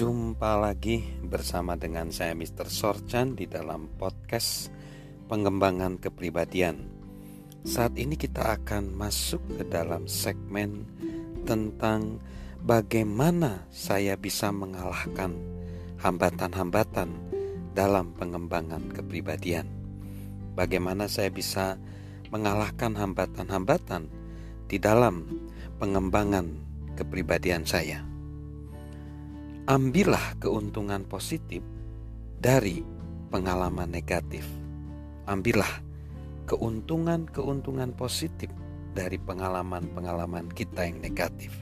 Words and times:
Jumpa 0.00 0.56
lagi 0.56 1.04
bersama 1.20 1.76
dengan 1.76 2.08
saya 2.08 2.32
Mr. 2.32 2.72
Sorchan 2.72 3.36
di 3.36 3.44
dalam 3.44 3.84
podcast 4.00 4.72
pengembangan 5.28 6.00
kepribadian. 6.00 6.88
Saat 7.68 8.00
ini 8.00 8.16
kita 8.16 8.56
akan 8.56 8.96
masuk 8.96 9.44
ke 9.60 9.68
dalam 9.68 10.08
segmen 10.08 10.88
tentang 11.44 12.16
bagaimana 12.64 13.68
saya 13.68 14.16
bisa 14.16 14.48
mengalahkan 14.48 15.36
hambatan-hambatan 16.00 17.12
dalam 17.76 18.16
pengembangan 18.16 18.88
kepribadian. 18.96 19.68
Bagaimana 20.56 21.12
saya 21.12 21.28
bisa 21.28 21.76
mengalahkan 22.32 22.96
hambatan-hambatan 22.96 24.08
di 24.64 24.80
dalam 24.80 25.28
pengembangan 25.76 26.56
kepribadian 26.96 27.68
saya 27.68 28.09
ambillah 29.70 30.34
keuntungan 30.42 31.06
positif 31.06 31.62
dari 32.42 32.82
pengalaman 33.30 33.86
negatif. 33.86 34.42
Ambillah 35.30 35.70
keuntungan-keuntungan 36.50 37.94
positif 37.94 38.50
dari 38.98 39.14
pengalaman-pengalaman 39.22 40.50
kita 40.50 40.90
yang 40.90 40.98
negatif. 40.98 41.54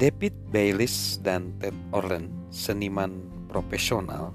David 0.00 0.32
Bayliss 0.48 1.20
dan 1.20 1.52
Ted 1.60 1.76
Orland, 1.92 2.32
seniman 2.48 3.28
profesional, 3.44 4.32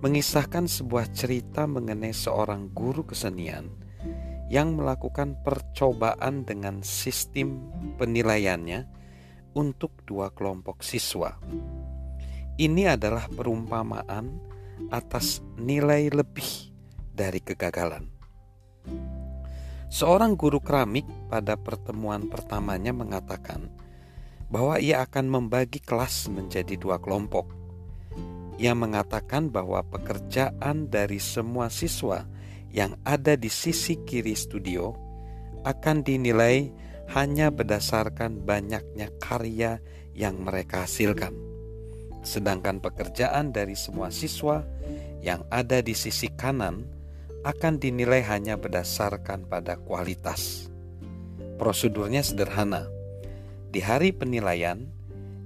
mengisahkan 0.00 0.64
sebuah 0.64 1.12
cerita 1.12 1.68
mengenai 1.68 2.16
seorang 2.16 2.72
guru 2.72 3.04
kesenian 3.04 3.68
yang 4.48 4.72
melakukan 4.72 5.36
percobaan 5.44 6.48
dengan 6.48 6.80
sistem 6.80 7.60
penilaiannya 8.00 9.01
untuk 9.56 10.04
dua 10.04 10.32
kelompok 10.32 10.80
siswa. 10.84 11.36
Ini 12.56 12.96
adalah 12.96 13.28
perumpamaan 13.32 14.36
atas 14.92 15.40
nilai 15.56 16.12
lebih 16.12 16.72
dari 17.12 17.40
kegagalan. 17.40 18.08
Seorang 19.92 20.40
guru 20.40 20.56
keramik 20.64 21.04
pada 21.28 21.56
pertemuan 21.60 22.24
pertamanya 22.24 22.96
mengatakan 22.96 23.68
bahwa 24.48 24.80
ia 24.80 25.04
akan 25.04 25.28
membagi 25.28 25.80
kelas 25.80 26.32
menjadi 26.32 26.80
dua 26.80 26.96
kelompok. 26.96 27.48
Ia 28.56 28.72
mengatakan 28.72 29.48
bahwa 29.48 29.84
pekerjaan 29.84 30.88
dari 30.88 31.20
semua 31.20 31.68
siswa 31.68 32.24
yang 32.72 32.96
ada 33.04 33.36
di 33.36 33.52
sisi 33.52 34.00
kiri 34.00 34.32
studio 34.32 34.96
akan 35.64 36.00
dinilai 36.00 36.72
hanya 37.12 37.52
berdasarkan 37.52 38.40
banyaknya 38.48 39.12
karya 39.20 39.84
yang 40.16 40.40
mereka 40.40 40.88
hasilkan. 40.88 41.36
Sedangkan 42.24 42.80
pekerjaan 42.80 43.52
dari 43.52 43.76
semua 43.76 44.08
siswa 44.08 44.64
yang 45.20 45.44
ada 45.52 45.84
di 45.84 45.92
sisi 45.92 46.32
kanan 46.32 46.88
akan 47.42 47.76
dinilai 47.76 48.22
hanya 48.24 48.56
berdasarkan 48.56 49.44
pada 49.44 49.76
kualitas. 49.76 50.70
Prosedurnya 51.60 52.24
sederhana. 52.24 52.88
Di 53.68 53.82
hari 53.82 54.14
penilaian, 54.14 54.88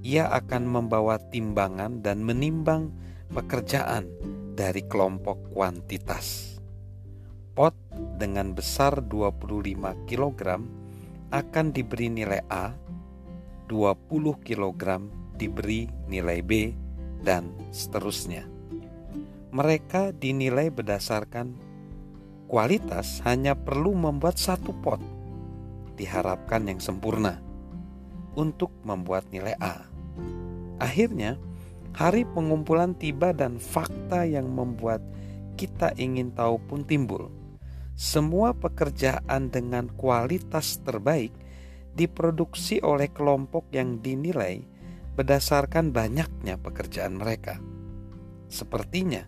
ia 0.07 0.31
akan 0.31 0.71
membawa 0.71 1.19
timbangan 1.19 2.05
dan 2.05 2.23
menimbang 2.23 2.95
pekerjaan 3.33 4.07
dari 4.55 4.87
kelompok 4.87 5.51
kuantitas. 5.51 6.61
Pot 7.57 7.75
dengan 8.21 8.53
besar 8.53 9.01
25 9.01 10.07
kg 10.07 10.61
akan 11.31 11.75
diberi 11.75 12.07
nilai 12.07 12.43
A, 12.47 12.71
20 13.67 14.47
kg 14.47 14.83
diberi 15.35 15.91
nilai 16.07 16.39
B, 16.43 16.71
dan 17.23 17.51
seterusnya. 17.75 18.47
Mereka 19.51 20.15
dinilai 20.15 20.71
berdasarkan 20.71 21.57
kualitas 22.47 23.25
hanya 23.27 23.59
perlu 23.59 23.97
membuat 23.97 24.39
satu 24.39 24.71
pot, 24.79 25.03
diharapkan 25.99 26.71
yang 26.71 26.79
sempurna, 26.79 27.43
untuk 28.39 28.71
membuat 28.87 29.27
nilai 29.35 29.59
A. 29.59 29.83
Akhirnya, 30.79 31.41
hari 31.97 32.23
pengumpulan 32.23 32.95
tiba 32.95 33.33
dan 33.35 33.59
fakta 33.59 34.29
yang 34.29 34.47
membuat 34.53 35.03
kita 35.57 35.97
ingin 35.97 36.31
tahu 36.37 36.61
pun 36.69 36.85
timbul 36.85 37.33
semua 37.97 38.53
pekerjaan 38.53 39.49
dengan 39.49 39.89
kualitas 39.89 40.85
terbaik 40.85 41.33
diproduksi 41.97 42.85
oleh 42.85 43.09
kelompok 43.09 43.73
yang 43.73 44.05
dinilai 44.05 44.61
berdasarkan 45.17 45.97
banyaknya 45.97 46.61
pekerjaan 46.61 47.17
mereka. 47.17 47.57
Sepertinya, 48.53 49.25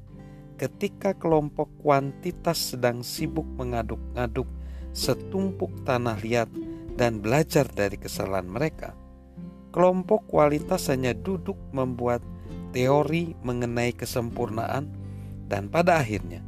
ketika 0.61 1.17
kelompok 1.17 1.73
kuantitas 1.81 2.77
sedang 2.77 3.01
sibuk 3.01 3.49
mengaduk-aduk 3.57 4.47
setumpuk 4.93 5.73
tanah 5.89 6.21
liat 6.21 6.53
dan 7.01 7.25
belajar 7.25 7.65
dari 7.73 7.97
kesalahan 7.97 8.53
mereka, 8.53 8.93
kelompok 9.73 10.29
kualitas 10.29 10.93
hanya 10.93 11.17
duduk 11.17 11.57
membuat 11.73 12.21
teori 12.77 13.33
mengenai 13.41 13.97
kesempurnaan, 13.97 14.93
dan 15.49 15.73
pada 15.73 16.05
akhirnya 16.05 16.45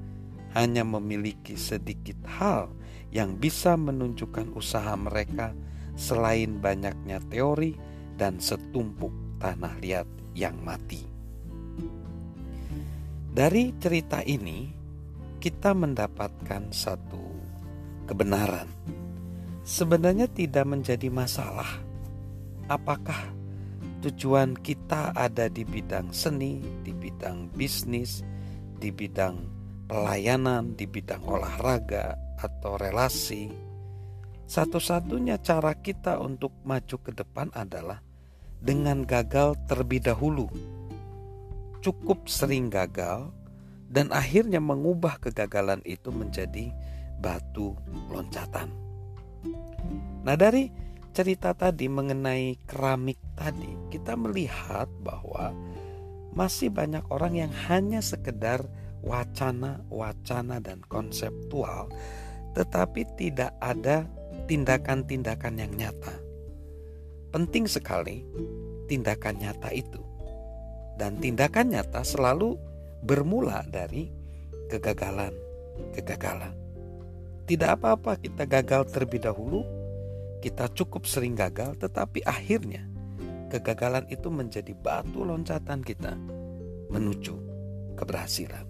hanya 0.55 0.83
memiliki 0.83 1.55
sedikit 1.55 2.19
hal 2.27 2.71
yang 3.11 3.39
bisa 3.39 3.75
menunjukkan 3.75 4.55
usaha 4.55 4.95
mereka 4.95 5.55
selain 5.99 6.59
banyaknya 6.59 7.19
teori 7.27 7.75
dan 8.15 8.39
setumpuk 8.39 9.13
tanah 9.43 9.75
liat 9.83 10.09
yang 10.35 10.59
mati. 10.63 11.03
Dari 13.31 13.75
cerita 13.79 14.27
ini, 14.27 14.67
kita 15.39 15.73
mendapatkan 15.73 16.75
satu 16.75 17.25
kebenaran. 18.11 18.67
Sebenarnya 19.63 20.27
tidak 20.27 20.67
menjadi 20.67 21.07
masalah 21.09 21.79
apakah 22.67 23.31
tujuan 24.03 24.59
kita 24.59 25.15
ada 25.15 25.47
di 25.47 25.63
bidang 25.63 26.11
seni, 26.11 26.59
di 26.83 26.91
bidang 26.91 27.55
bisnis, 27.55 28.27
di 28.81 28.91
bidang 28.91 29.60
pelayanan 29.91 30.79
di 30.79 30.87
bidang 30.87 31.27
olahraga 31.27 32.15
atau 32.39 32.79
relasi, 32.79 33.51
satu-satunya 34.47 35.43
cara 35.43 35.75
kita 35.75 36.23
untuk 36.23 36.55
maju 36.63 36.97
ke 37.03 37.11
depan 37.11 37.51
adalah 37.51 37.99
dengan 38.63 39.03
gagal 39.03 39.59
terlebih 39.67 39.99
dahulu. 40.07 40.47
Cukup 41.83 42.31
sering 42.31 42.71
gagal 42.71 43.35
dan 43.91 44.15
akhirnya 44.15 44.63
mengubah 44.63 45.19
kegagalan 45.19 45.83
itu 45.83 46.15
menjadi 46.15 46.71
batu 47.19 47.75
loncatan. 48.15 48.71
Nah, 50.23 50.39
dari 50.39 50.71
cerita 51.11 51.51
tadi 51.51 51.91
mengenai 51.91 52.63
keramik 52.63 53.19
tadi, 53.35 53.75
kita 53.91 54.15
melihat 54.15 54.87
bahwa 55.03 55.51
masih 56.31 56.71
banyak 56.71 57.03
orang 57.11 57.35
yang 57.35 57.53
hanya 57.67 57.99
sekedar 57.99 58.63
wacana-wacana 59.01 60.61
dan 60.61 60.81
konseptual, 60.87 61.89
tetapi 62.53 63.05
tidak 63.17 63.55
ada 63.61 64.05
tindakan-tindakan 64.47 65.55
yang 65.61 65.73
nyata. 65.77 66.15
Penting 67.31 67.71
sekali 67.71 68.27
tindakan 68.91 69.39
nyata 69.39 69.71
itu, 69.71 70.03
dan 70.99 71.17
tindakan 71.23 71.73
nyata 71.73 72.03
selalu 72.03 72.59
bermula 73.07 73.65
dari 73.71 74.11
kegagalan-kegagalan. 74.69 76.55
Tidak 77.47 77.71
apa-apa 77.71 78.15
kita 78.19 78.47
gagal 78.47 78.95
terlebih 78.95 79.27
dahulu, 79.27 79.67
kita 80.39 80.71
cukup 80.71 81.03
sering 81.07 81.35
gagal, 81.35 81.75
tetapi 81.83 82.23
akhirnya 82.23 82.87
kegagalan 83.51 84.07
itu 84.07 84.31
menjadi 84.31 84.71
batu 84.79 85.27
loncatan 85.27 85.83
kita 85.83 86.15
menuju 86.91 87.35
keberhasilan. 87.99 88.70